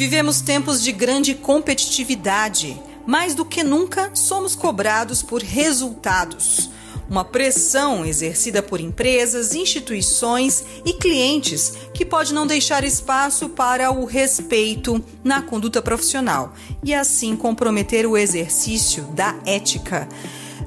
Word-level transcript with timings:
Vivemos 0.00 0.40
tempos 0.40 0.82
de 0.82 0.92
grande 0.92 1.34
competitividade. 1.34 2.80
Mais 3.06 3.34
do 3.34 3.44
que 3.44 3.62
nunca, 3.62 4.10
somos 4.14 4.54
cobrados 4.54 5.22
por 5.22 5.42
resultados. 5.42 6.70
Uma 7.08 7.22
pressão 7.22 8.06
exercida 8.06 8.62
por 8.62 8.80
empresas, 8.80 9.54
instituições 9.54 10.64
e 10.86 10.94
clientes 10.94 11.74
que 11.92 12.06
pode 12.06 12.32
não 12.32 12.46
deixar 12.46 12.82
espaço 12.82 13.50
para 13.50 13.90
o 13.90 14.04
respeito 14.04 15.04
na 15.22 15.42
conduta 15.42 15.82
profissional 15.82 16.54
e 16.82 16.94
assim 16.94 17.36
comprometer 17.36 18.06
o 18.06 18.16
exercício 18.16 19.02
da 19.12 19.36
ética. 19.44 20.08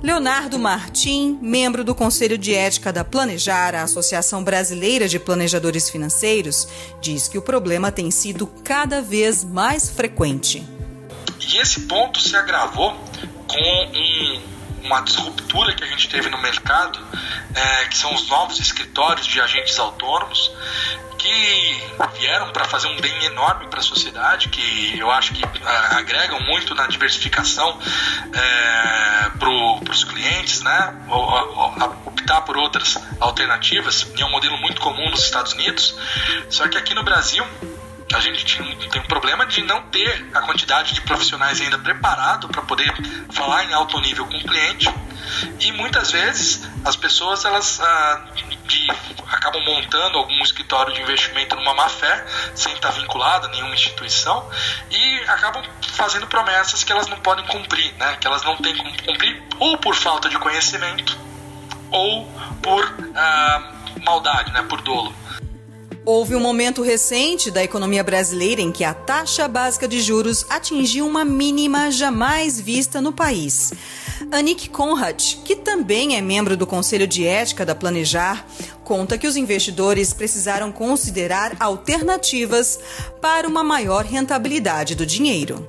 Leonardo 0.04 0.60
Martim, 0.60 1.40
membro 1.41 1.82
do 1.82 1.96
Conselho 1.96 2.38
de 2.38 2.54
Ética 2.54 2.91
da 2.91 3.05
Planejar, 3.05 3.73
a 3.73 3.84
Associação 3.84 4.44
Brasileira 4.44 5.08
de 5.08 5.18
Planejadores 5.18 5.90
Financeiros, 5.90 6.68
diz 7.00 7.30
que 7.30 7.38
o 7.38 7.41
problema 7.41 7.90
tem 7.90 8.12
sido 8.12 8.46
cada 8.46 9.02
vez 9.02 9.46
mais 9.46 9.90
frequente. 9.90 10.62
E 11.40 11.58
esse 11.58 11.80
ponto 11.82 12.20
se 12.20 12.36
agravou 12.36 12.91
com 13.48 13.91
um, 13.96 14.41
uma 14.84 15.00
disruptura 15.00 15.74
que 15.74 15.86
a 15.86 15.88
gente 15.88 16.10
teve 16.10 16.30
no 16.30 16.38
mercado, 16.41 16.99
é, 17.55 17.85
que 17.85 17.98
são 17.98 18.13
os 18.13 18.27
novos 18.27 18.60
escritórios 18.60 19.26
de 19.26 19.40
agentes 19.40 19.80
autônomos, 19.80 20.52
que 21.23 21.82
vieram 22.20 22.52
para 22.52 22.66
fazer 22.66 22.88
um 22.88 23.00
bem 23.00 23.23
enorme 23.23 23.68
para 23.68 23.80
a 23.80 23.84
sociedade, 23.84 24.50
que 24.50 25.00
eu 25.00 25.09
acho 25.09 25.34
que 25.34 25.41
ah, 25.63 25.98
agregam 25.98 26.41
muito 26.41 26.76
na 26.76 26.86
diversificação 26.86 27.80
é, 28.34 29.30
para 29.40 29.49
os 29.49 30.04
clientes, 30.04 30.62
né? 30.62 30.94
optar 32.05 32.41
por 32.41 32.58
outras 32.58 32.98
alternativas, 33.21 34.05
e 34.18 34.21
é 34.21 34.26
um 34.26 34.32
modelo 34.32 34.57
muito 34.57 34.82
comum 34.82 35.10
nos 35.10 35.21
Estados 35.21 35.54
Unidos. 35.54 35.96
Só 36.49 36.68
que 36.68 36.77
aqui 36.77 36.94
no 36.94 37.04
Brasil 37.04 37.46
a 38.14 38.20
gente 38.20 38.46
tem 38.90 39.02
um 39.02 39.06
problema 39.06 39.46
de 39.46 39.62
não 39.64 39.82
ter 39.84 40.30
a 40.34 40.42
quantidade 40.42 40.94
de 40.94 41.02
profissionais 41.02 41.60
ainda 41.60 41.78
preparado 41.80 42.48
para 42.48 42.62
poder 42.62 42.94
falar 43.32 43.66
em 43.66 43.74
alto 43.74 44.00
nível 44.00 44.26
com 44.26 44.38
o 44.38 44.44
cliente 44.44 44.88
e 45.60 45.72
muitas 45.72 46.12
vezes 46.12 46.68
as 46.86 46.96
pessoas 46.96 47.44
elas 47.46 47.80
ah, 47.82 48.26
de, 48.68 48.88
acabam 49.28 49.64
montando 49.64 50.18
algum 50.18 50.41
escritório 50.44 50.94
de 50.94 51.02
investimento 51.02 51.56
numa 51.56 51.74
má 51.74 51.90
fé 51.90 52.26
sem 52.54 52.74
estar 52.74 52.91
vinculado 52.91 53.48
a 53.48 53.50
nenhuma 53.50 53.74
instituição 53.74 54.48
e 54.91 55.20
acabam 55.28 55.64
fazendo 55.82 56.28
promessas 56.28 56.84
que 56.84 56.91
elas 56.91 57.08
não 57.08 57.20
podem 57.20 57.46
cumprir, 57.48 57.94
né? 57.96 58.18
que 58.20 58.28
elas 58.28 58.44
não 58.44 58.58
têm 58.58 58.76
como 58.78 58.91
cumprir 59.04 59.44
ou 59.60 59.78
por 59.78 59.96
falta 59.96 60.30
de 60.30 60.38
conhecimento 60.38 61.18
ou 61.90 62.26
por 62.62 62.96
ah, 63.16 63.72
maldade, 64.03 64.52
né? 64.52 64.64
por 64.64 64.81
dolo. 64.81 65.16
Houve 66.06 66.35
um 66.35 66.40
momento 66.41 66.81
recente 66.81 67.50
da 67.50 67.63
economia 67.63 68.03
brasileira 68.03 68.59
em 68.59 68.73
que 68.73 68.84
a 68.84 68.94
taxa 68.94 69.47
básica 69.47 69.88
de 69.88 70.01
juros 70.01 70.45
atingiu 70.50 71.07
uma 71.07 71.23
mínima 71.23 71.90
jamais 71.91 72.59
vista 72.59 73.01
no 73.01 73.13
país. 73.13 73.72
Anik 74.29 74.69
Conrad, 74.69 75.38
que 75.45 75.56
também 75.56 76.18
é 76.18 76.22
membro 76.22 76.57
do 76.57 76.68
Conselho 76.68 77.07
de 77.07 77.25
Ética 77.25 77.66
da 77.66 77.73
Planejar, 77.73 78.45
conta 78.84 79.18
que 79.18 79.25
os 79.25 79.38
investidores 79.38 80.13
precisaram 80.13 80.73
considerar 80.73 81.56
alternativas 81.57 82.78
para 83.22 83.47
uma 83.47 83.63
maior 83.63 84.03
rentabilidade 84.03 84.95
do 84.95 85.06
dinheiro. 85.06 85.66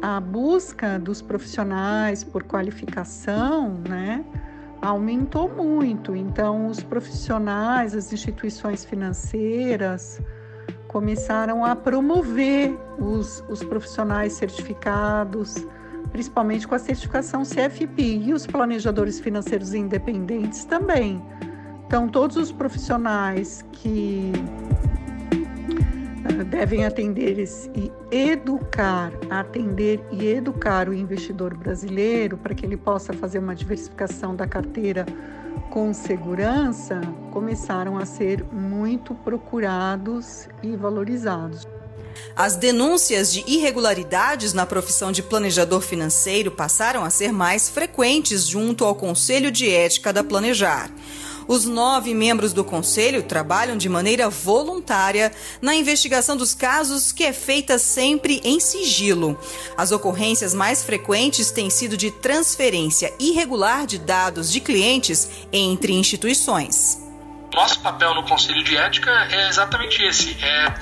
A 0.00 0.20
busca 0.20 1.00
dos 1.00 1.20
profissionais 1.20 2.22
por 2.22 2.44
qualificação, 2.44 3.82
né? 3.88 4.24
Aumentou 4.80 5.48
muito. 5.48 6.14
Então, 6.14 6.68
os 6.68 6.82
profissionais, 6.82 7.94
as 7.94 8.12
instituições 8.12 8.84
financeiras 8.84 10.20
começaram 10.88 11.64
a 11.64 11.76
promover 11.76 12.76
os, 12.98 13.44
os 13.48 13.62
profissionais 13.62 14.32
certificados, 14.32 15.66
principalmente 16.10 16.66
com 16.66 16.74
a 16.74 16.78
certificação 16.78 17.42
CFP, 17.42 18.02
e 18.02 18.32
os 18.32 18.46
planejadores 18.46 19.20
financeiros 19.20 19.74
independentes 19.74 20.64
também. 20.64 21.22
Então, 21.86 22.08
todos 22.08 22.36
os 22.36 22.52
profissionais 22.52 23.64
que 23.72 24.32
devem 26.50 26.84
atender 26.84 27.38
e 27.74 27.90
educar, 28.10 29.12
atender 29.30 30.00
e 30.10 30.26
educar 30.26 30.88
o 30.88 30.94
investidor 30.94 31.54
brasileiro 31.54 32.36
para 32.36 32.54
que 32.54 32.64
ele 32.64 32.76
possa 32.76 33.12
fazer 33.12 33.38
uma 33.38 33.54
diversificação 33.54 34.34
da 34.34 34.46
carteira 34.46 35.06
com 35.70 35.92
segurança, 35.92 37.00
começaram 37.30 37.98
a 37.98 38.06
ser 38.06 38.44
muito 38.52 39.14
procurados 39.14 40.48
e 40.62 40.76
valorizados. 40.76 41.66
As 42.34 42.56
denúncias 42.56 43.32
de 43.32 43.44
irregularidades 43.46 44.52
na 44.52 44.64
profissão 44.64 45.12
de 45.12 45.22
planejador 45.22 45.80
financeiro 45.80 46.50
passaram 46.50 47.04
a 47.04 47.10
ser 47.10 47.32
mais 47.32 47.68
frequentes 47.68 48.46
junto 48.46 48.84
ao 48.84 48.94
Conselho 48.94 49.50
de 49.50 49.68
Ética 49.68 50.12
da 50.12 50.24
Planejar. 50.24 50.90
Os 51.48 51.64
nove 51.64 52.12
membros 52.12 52.52
do 52.52 52.62
conselho 52.62 53.22
trabalham 53.22 53.74
de 53.74 53.88
maneira 53.88 54.28
voluntária 54.28 55.32
na 55.62 55.74
investigação 55.74 56.36
dos 56.36 56.52
casos, 56.52 57.10
que 57.10 57.24
é 57.24 57.32
feita 57.32 57.78
sempre 57.78 58.42
em 58.44 58.60
sigilo. 58.60 59.34
As 59.74 59.90
ocorrências 59.90 60.52
mais 60.52 60.82
frequentes 60.82 61.50
têm 61.50 61.70
sido 61.70 61.96
de 61.96 62.10
transferência 62.10 63.14
irregular 63.18 63.86
de 63.86 63.98
dados 63.98 64.52
de 64.52 64.60
clientes 64.60 65.26
entre 65.50 65.94
instituições. 65.94 67.07
Nosso 67.54 67.80
papel 67.80 68.14
no 68.14 68.22
Conselho 68.24 68.62
de 68.62 68.76
Ética 68.76 69.10
é 69.30 69.48
exatamente 69.48 70.02
esse: 70.02 70.36
é 70.42 70.74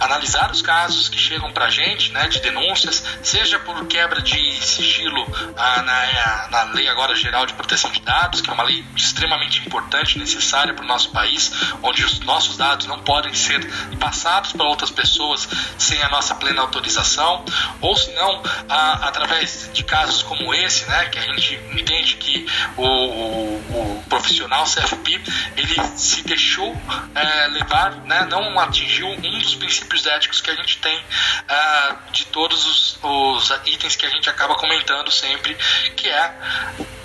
analisar 0.00 0.50
os 0.50 0.62
casos 0.62 1.08
que 1.08 1.18
chegam 1.18 1.52
para 1.52 1.66
a 1.66 1.70
gente, 1.70 2.12
né, 2.12 2.28
de 2.28 2.40
denúncias, 2.40 3.04
seja 3.22 3.58
por 3.58 3.86
quebra 3.86 4.20
de 4.22 4.64
sigilo 4.64 5.26
ah, 5.56 5.82
na, 5.82 6.48
na 6.48 6.72
Lei 6.72 6.88
agora 6.88 7.14
Geral 7.14 7.44
de 7.46 7.54
Proteção 7.54 7.90
de 7.90 8.00
Dados, 8.00 8.40
que 8.40 8.48
é 8.48 8.52
uma 8.52 8.62
lei 8.62 8.84
extremamente 8.96 9.66
importante, 9.66 10.18
necessária 10.18 10.72
para 10.74 10.84
o 10.84 10.88
nosso 10.88 11.10
país, 11.10 11.52
onde 11.82 12.04
os 12.04 12.20
nossos 12.20 12.56
dados 12.56 12.86
não 12.86 13.00
podem 13.00 13.34
ser 13.34 13.60
passados 13.98 14.52
para 14.52 14.66
outras 14.66 14.90
pessoas 14.90 15.48
sem 15.76 16.00
a 16.02 16.08
nossa 16.08 16.34
plena 16.34 16.62
autorização, 16.62 17.44
ou 17.80 17.96
se 17.96 18.10
não, 18.12 18.42
ah, 18.68 19.08
através 19.08 19.70
de 19.72 19.82
casos 19.84 20.22
como 20.22 20.54
esse, 20.54 20.86
né, 20.86 21.06
que 21.06 21.18
a 21.18 21.22
gente 21.22 21.54
entende 21.72 22.16
que 22.16 22.46
o, 22.76 22.86
o, 22.86 23.98
o 23.98 24.04
profissional 24.08 24.64
CFP 24.64 25.20
ele 25.56 25.80
se 26.12 26.22
deixou 26.22 26.76
é, 27.14 27.46
levar, 27.48 27.96
né, 28.04 28.26
não 28.30 28.58
atingiu 28.60 29.08
um 29.08 29.38
dos 29.38 29.54
princípios 29.54 30.06
éticos 30.06 30.40
que 30.40 30.50
a 30.50 30.54
gente 30.54 30.78
tem 30.78 31.02
é, 31.48 31.94
de 32.12 32.26
todos 32.26 32.66
os, 32.66 32.98
os 33.02 33.50
itens 33.66 33.96
que 33.96 34.04
a 34.04 34.10
gente 34.10 34.28
acaba 34.28 34.54
comentando 34.56 35.10
sempre, 35.10 35.56
que 35.96 36.08
é 36.08 36.34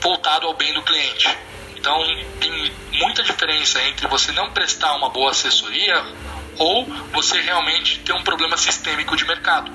voltado 0.02 0.46
ao 0.48 0.54
bem 0.54 0.74
do 0.74 0.84
cliente. 0.84 1.28
Então 1.76 1.98
tem 2.42 2.72
muita 2.94 3.24
diferença 3.24 3.82
entre 3.84 4.08
você 4.08 4.32
não 4.34 4.52
prestar 4.52 4.94
uma 4.96 5.10
boa 5.10 5.32
assessoria 5.32 5.96
ou 6.58 6.86
você 7.14 7.40
realmente 7.40 8.00
ter 8.00 8.14
um 8.14 8.24
problema 8.24 8.58
sistêmico 8.58 9.16
de 9.16 9.26
mercado. 9.26 9.72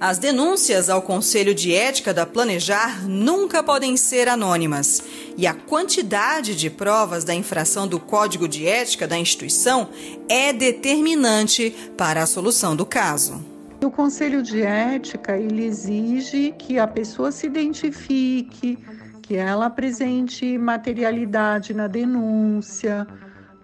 As 0.00 0.16
denúncias 0.16 0.88
ao 0.88 1.02
Conselho 1.02 1.52
de 1.52 1.74
Ética 1.74 2.14
da 2.14 2.24
Planejar 2.24 3.04
nunca 3.08 3.64
podem 3.64 3.96
ser 3.96 4.28
anônimas 4.28 5.02
e 5.36 5.44
a 5.44 5.52
quantidade 5.52 6.54
de 6.54 6.70
provas 6.70 7.24
da 7.24 7.34
infração 7.34 7.88
do 7.88 7.98
Código 7.98 8.46
de 8.46 8.64
Ética 8.64 9.08
da 9.08 9.18
instituição 9.18 9.88
é 10.28 10.52
determinante 10.52 11.74
para 11.96 12.22
a 12.22 12.26
solução 12.26 12.76
do 12.76 12.86
caso. 12.86 13.44
O 13.84 13.90
Conselho 13.90 14.40
de 14.40 14.62
Ética 14.62 15.36
ele 15.36 15.64
exige 15.64 16.54
que 16.56 16.78
a 16.78 16.86
pessoa 16.86 17.32
se 17.32 17.46
identifique, 17.46 18.78
que 19.20 19.34
ela 19.34 19.66
apresente 19.66 20.56
materialidade 20.56 21.74
na 21.74 21.88
denúncia, 21.88 23.04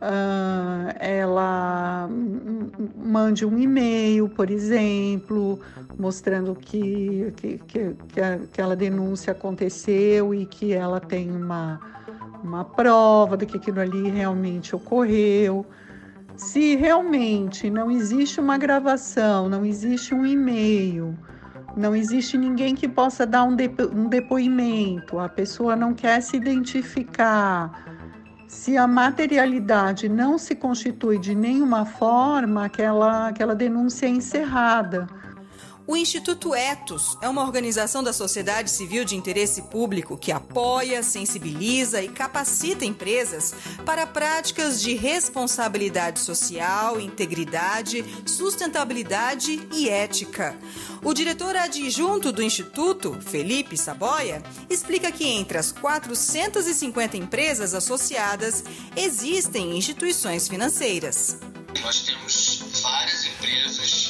uh, 0.01 0.95
ela 0.99 2.09
mande 2.97 3.45
um 3.45 3.59
e-mail, 3.59 4.29
por 4.29 4.51
exemplo, 4.51 5.61
mostrando 5.99 6.55
que, 6.55 7.33
que, 7.37 7.59
que, 7.59 7.97
que 8.09 8.21
aquela 8.21 8.77
denúncia 8.77 9.33
aconteceu 9.33 10.35
e 10.35 10.47
que 10.47 10.73
ela 10.73 11.01
tem 11.01 11.31
uma, 11.31 11.81
uma 12.43 12.65
prova 12.65 13.37
de 13.37 13.47
que 13.47 13.57
aquilo 13.57 13.81
ali 13.81 14.11
realmente 14.11 14.75
ocorreu. 14.75 15.67
Se 16.37 16.75
realmente 16.75 17.71
não 17.71 17.91
existe 17.91 18.41
uma 18.41 18.59
gravação, 18.59 19.49
não 19.49 19.65
existe 19.65 20.13
um 20.15 20.27
e-mail, 20.27 21.17
não 21.77 21.95
existe 21.95 22.37
ninguém 22.37 22.75
que 22.75 22.89
possa 22.89 23.25
dar 23.25 23.45
um, 23.45 23.55
depo 23.55 23.85
um 23.85 24.09
depoimento, 24.09 25.19
a 25.19 25.29
pessoa 25.29 25.77
não 25.77 25.95
quer 25.95 26.21
se 26.21 26.37
identificar, 26.37 27.97
se 28.55 28.79
a 28.79 28.87
materialidade 28.87 30.09
não 30.09 30.39
se 30.39 30.55
constitui 30.55 31.19
de 31.19 31.35
nenhuma 31.35 31.85
forma, 31.85 32.65
aquela, 32.65 33.29
aquela 33.29 33.55
denúncia 33.55 34.07
é 34.07 34.11
encerrada. 34.11 35.09
O 35.87 35.95
Instituto 35.95 36.55
Etos 36.55 37.19
é 37.21 37.29
uma 37.29 37.43
organização 37.43 38.03
da 38.03 38.11
sociedade 38.11 38.71
civil 38.71 39.05
de 39.05 39.17
interesse 39.17 39.61
público 39.61 40.17
que 40.17 40.33
apoia, 40.33 41.03
sensibiliza 41.03 42.01
e 42.01 42.09
capacita 42.09 42.87
empresas 42.87 43.55
para 43.85 44.07
práticas 44.07 44.81
de 44.81 44.95
responsabilidade 44.95 46.21
social, 46.21 46.99
integridade, 46.99 48.03
sustentabilidade 48.25 49.69
e 49.75 49.91
ética. 49.91 50.57
O 51.03 51.13
diretor 51.13 51.55
adjunto 51.55 52.33
do 52.33 52.43
Instituto, 52.43 53.21
Felipe 53.21 53.77
Saboia, 53.77 54.43
explica 54.71 55.13
que 55.13 55.27
entre 55.27 55.59
as 55.59 55.71
450 55.71 57.19
empresas 57.19 57.75
associadas 57.75 58.65
existem 58.97 59.77
instituições 59.77 60.49
financeiras. 60.49 61.37
Nós 61.83 62.05
temos 62.05 62.63
várias 62.81 63.27
empresas 63.27 64.04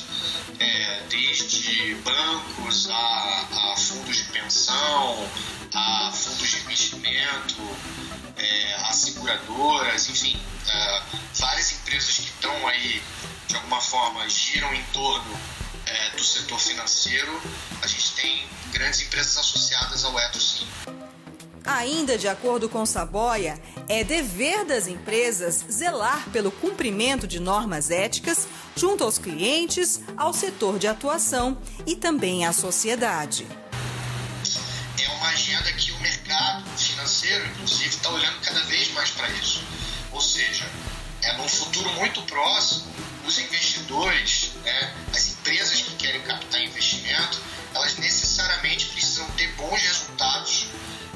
é, 0.65 1.03
desde 1.11 1.95
bancos 1.97 2.89
a, 2.89 2.95
a, 2.95 3.77
fundos 3.77 4.17
de 4.17 4.25
pensão, 4.25 5.31
a 5.75 6.11
fundos 6.13 6.49
de 6.49 6.57
investimento, 6.61 7.63
é, 8.37 8.75
a 8.77 8.93
seguradoras, 8.93 10.09
enfim, 10.09 10.41
é, 10.67 11.03
várias 11.35 11.73
empresas 11.73 12.17
que 12.17 12.25
estão 12.25 12.67
aí, 12.67 13.03
de 13.47 13.57
alguma 13.57 13.81
forma, 13.81 14.27
giram 14.29 14.73
em 14.75 14.83
torno 14.85 15.39
é, 15.87 16.11
do 16.11 16.25
setor 16.25 16.59
financeiro. 16.59 17.43
A 17.83 17.87
gente 17.87 18.13
tem 18.13 18.47
grandes 18.73 19.03
empresas 19.03 19.37
associadas 19.37 20.05
ao 20.05 20.19
Etos, 20.19 20.59
sim. 20.59 21.04
Ainda 21.67 22.19
de 22.19 22.29
acordo 22.29 22.69
com 22.69 22.85
Saboia, 22.85 23.59
é 23.89 24.05
dever 24.05 24.67
das 24.67 24.87
empresas 24.87 25.65
zelar 25.73 26.29
pelo 26.31 26.53
cumprimento 26.53 27.27
de 27.27 27.41
normas 27.41 27.91
éticas 27.91 28.47
junto 28.77 29.03
aos 29.03 29.17
clientes, 29.17 30.03
ao 30.15 30.35
setor 30.35 30.79
de 30.79 30.87
atuação 30.87 31.57
e 31.87 31.97
também 31.97 32.45
à 32.45 32.53
sociedade. 32.53 33.47
É 35.03 35.09
uma 35.09 35.29
agenda 35.29 35.73
que 35.73 35.91
o 35.93 36.01
mercado 36.01 36.69
financeiro, 36.79 37.47
inclusive, 37.47 37.89
está 37.89 38.11
olhando 38.11 38.41
cada 38.43 38.61
vez 38.65 38.93
mais 38.93 39.11
para 39.11 39.31
isso. 39.31 39.63
Ou 40.13 40.21
seja, 40.21 40.71
é 41.23 41.33
num 41.39 41.49
futuro 41.49 41.89
muito 41.95 42.21
próximo, 42.23 42.93
os 43.27 43.39
investidores, 43.39 44.53
né, 44.63 44.95
as 45.15 45.29
empresas 45.29 45.81
que 45.81 45.97
querem 45.97 46.21
captar 46.21 46.61
investimento, 46.63 47.41
elas 47.75 47.97
necessariamente 47.97 48.85
precisam 48.87 49.27
ter 49.31 49.51
bons 49.55 49.81
resultados 49.81 50.67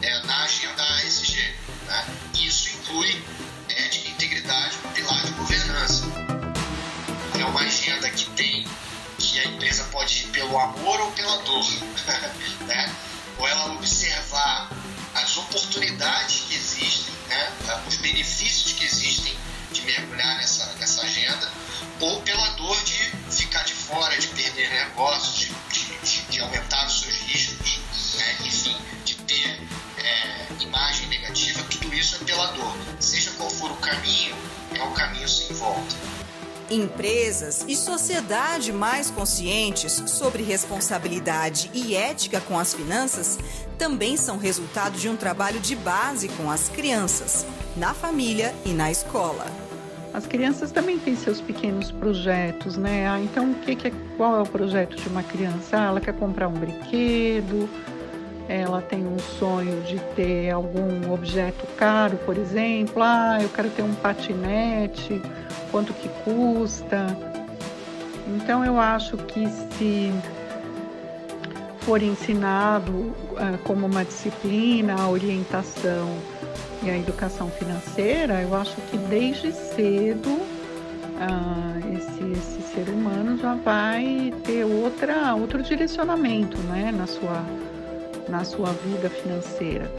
é, 0.03 0.27
na 0.27 0.43
agenda 0.45 0.83
ASG. 0.97 1.55
Né? 1.87 2.07
Isso 2.35 2.69
inclui 2.71 3.23
ética 3.69 4.09
e 4.09 4.13
integridade 4.13 4.77
no 4.85 4.91
pilar 4.93 5.25
de 5.25 5.33
governança. 5.33 6.05
É 7.39 7.45
uma 7.45 7.61
agenda 7.61 8.11
que 8.11 8.29
tem 8.31 8.67
que 9.19 9.39
a 9.41 9.45
empresa 9.47 9.85
pode 9.85 10.21
ir 10.21 10.27
pelo 10.29 10.59
amor 10.59 11.01
ou 11.01 11.11
pela 11.13 11.37
dor, 11.39 11.67
né? 12.67 12.95
ou 13.39 13.49
ela 13.49 13.73
observar 13.75 14.71
as 15.15 15.37
oportunidades 15.37 16.45
que 16.49 16.55
existem, 16.55 17.15
né? 17.29 17.53
os 17.87 17.97
benefícios 17.97 18.73
que 18.73 18.85
existem 18.85 19.37
de 19.73 19.83
mergulhar 19.83 20.37
nessa, 20.37 20.67
nessa 20.75 21.03
agenda, 21.03 21.51
ou 22.01 22.23
pela 22.23 22.49
dor 22.51 22.83
de 22.85 23.13
ficar 23.31 23.65
de 23.65 23.75
fora, 23.75 24.17
de 24.19 24.29
perder 24.29 24.71
negócios, 24.71 25.49
de, 25.73 25.85
de, 26.05 26.23
de 26.23 26.41
aumentar 26.41 26.87
os 26.87 27.01
seus 27.01 27.17
riscos, 27.17 27.58
tudo 32.39 32.47
isso 32.47 32.47
é 32.47 32.47
pela 32.47 32.47
dor. 32.53 32.77
Seja 33.01 33.31
qual 33.33 33.51
for 33.51 33.71
o 33.73 33.77
caminho, 33.77 34.37
é 34.75 34.83
um 34.83 34.93
caminho 34.93 35.29
sem 35.29 35.57
volta. 35.57 35.97
Empresas 36.71 37.65
e 37.67 37.75
sociedade 37.75 38.73
mais 38.73 39.11
conscientes 39.11 40.03
sobre 40.07 40.43
responsabilidade 40.43 41.71
e 41.73 41.97
ética 41.97 42.41
com 42.43 42.59
as 42.59 42.75
finanças 42.75 43.39
também 43.79 44.19
são 44.19 44.37
resultado 44.37 44.99
de 44.99 45.09
um 45.09 45.17
trabalho 45.17 45.61
de 45.61 45.75
base 45.75 46.29
com 46.29 46.51
as 46.51 46.69
crianças, 46.69 47.47
na 47.75 47.95
família 47.95 48.55
e 48.67 48.71
na 48.71 48.91
escola. 48.91 49.47
As 50.13 50.27
crianças 50.27 50.71
também 50.71 50.99
têm 50.99 51.17
seus 51.17 51.41
pequenos 51.41 51.91
projetos, 51.91 52.77
né? 52.77 53.09
Ah, 53.09 53.21
então, 53.21 53.53
o 53.53 53.55
que, 53.57 53.77
que 53.77 53.89
é, 53.89 53.93
qual 54.17 54.39
é 54.39 54.43
o 54.43 54.47
projeto 54.47 54.97
de 54.97 55.09
uma 55.09 55.23
criança? 55.23 55.79
Ah, 55.79 55.85
ela 55.87 56.01
quer 56.01 56.15
comprar 56.15 56.49
um 56.49 56.55
brinquedo, 56.55 57.69
ela 58.49 58.81
tem 58.81 59.07
um 59.07 59.19
sonho 59.19 59.83
de 59.83 59.99
ter 60.17 60.51
algum 60.51 61.13
objeto 61.13 61.67
caro, 61.77 62.17
por 62.25 62.37
exemplo. 62.39 63.03
Ah, 63.03 63.39
eu 63.41 63.49
quero 63.51 63.69
ter 63.69 63.83
um 63.83 63.95
patinete, 63.95 65.21
quanto 65.71 65.93
que 65.93 66.09
custa? 66.25 67.07
Então 68.27 68.65
eu 68.65 68.81
acho 68.81 69.17
que 69.19 69.47
se 69.49 70.13
for 71.81 72.03
ensinado 72.03 72.93
uh, 72.93 73.59
como 73.65 73.87
uma 73.87 74.05
disciplina 74.05 74.95
a 74.95 75.09
orientação 75.09 76.09
e 76.83 76.91
a 76.91 76.97
educação 76.97 77.51
financeira, 77.51 78.41
eu 78.43 78.55
acho 78.55 78.77
que 78.91 78.97
desde 78.97 79.53
cedo 79.53 80.29
uh, 80.29 81.97
esse, 81.97 82.33
esse 82.33 82.75
ser 82.75 82.89
humano 82.91 83.39
já 83.39 83.55
vai 83.55 84.33
ter 84.45 84.65
outra, 84.65 85.35
outro 85.35 85.63
direcionamento 85.63 86.59
né, 86.59 86.93
na 86.97 87.07
sua 87.07 87.43
na 88.29 88.45
sua 88.45 88.73
vida 88.73 89.09
financeira. 89.09 89.91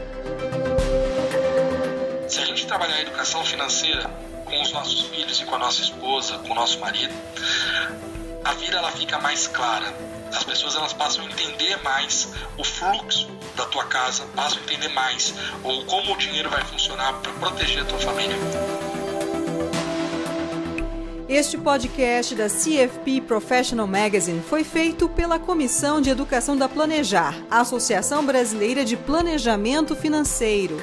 Se 2.28 2.40
a 2.40 2.44
gente 2.44 2.66
trabalhar 2.66 2.94
a 2.94 3.02
educação 3.02 3.44
financeira 3.44 4.08
com 4.44 4.62
os 4.62 4.72
nossos 4.72 5.02
filhos 5.08 5.40
e 5.40 5.44
com 5.44 5.54
a 5.54 5.58
nossa 5.58 5.82
esposa, 5.82 6.38
com 6.38 6.52
o 6.52 6.54
nosso 6.54 6.78
marido, 6.78 7.14
a 8.44 8.54
vida 8.54 8.76
ela 8.76 8.90
fica 8.92 9.18
mais 9.18 9.46
clara. 9.48 9.92
As 10.32 10.44
pessoas 10.44 10.76
elas 10.76 10.92
passam 10.92 11.24
a 11.24 11.28
entender 11.28 11.76
mais 11.82 12.32
o 12.56 12.64
fluxo 12.64 13.28
da 13.56 13.66
tua 13.66 13.84
casa, 13.84 14.24
passam 14.36 14.58
a 14.58 14.62
entender 14.62 14.88
mais 14.88 15.34
ou 15.64 15.84
como 15.86 16.14
o 16.14 16.16
dinheiro 16.16 16.48
vai 16.48 16.64
funcionar 16.64 17.14
para 17.14 17.32
proteger 17.32 17.82
a 17.82 17.84
tua 17.84 17.98
família. 17.98 18.36
Este 21.30 21.56
podcast 21.56 22.34
da 22.34 22.48
CFP 22.48 23.20
Professional 23.20 23.86
Magazine 23.86 24.42
foi 24.42 24.64
feito 24.64 25.08
pela 25.08 25.38
Comissão 25.38 26.00
de 26.00 26.10
Educação 26.10 26.56
da 26.56 26.68
Planejar, 26.68 27.40
Associação 27.48 28.26
Brasileira 28.26 28.84
de 28.84 28.96
Planejamento 28.96 29.94
Financeiro. 29.94 30.82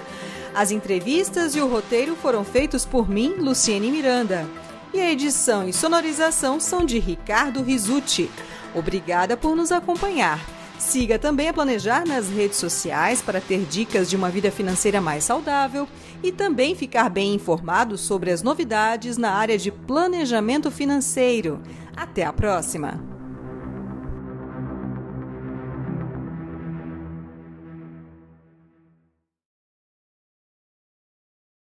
As 0.55 0.71
entrevistas 0.71 1.53
e 1.53 1.59
o 1.59 1.67
roteiro 1.67 2.15
foram 2.15 2.45
feitos 2.45 2.85
por 2.85 3.09
mim, 3.09 3.33
Luciene 3.37 3.91
Miranda. 3.91 4.47
E 4.93 5.01
a 5.01 5.11
edição 5.11 5.67
e 5.67 5.73
sonorização 5.73 6.61
são 6.61 6.85
de 6.85 6.97
Ricardo 6.97 7.61
Risucci. 7.61 8.31
Obrigada 8.73 9.35
por 9.35 9.53
nos 9.53 9.73
acompanhar. 9.73 10.56
Siga 10.79 11.17
também 11.17 11.49
a 11.49 11.53
Planejar 11.53 12.05
nas 12.05 12.29
redes 12.29 12.57
sociais 12.57 13.21
para 13.21 13.41
ter 13.41 13.65
dicas 13.65 14.09
de 14.09 14.15
uma 14.15 14.29
vida 14.29 14.51
financeira 14.51 15.01
mais 15.01 15.23
saudável 15.23 15.87
e 16.23 16.31
também 16.31 16.75
ficar 16.75 17.09
bem 17.09 17.33
informado 17.33 17.97
sobre 17.97 18.31
as 18.31 18.43
novidades 18.43 19.17
na 19.17 19.31
área 19.31 19.57
de 19.57 19.71
planejamento 19.71 20.69
financeiro. 20.69 21.59
Até 21.95 22.23
a 22.23 22.31
próxima! 22.31 23.06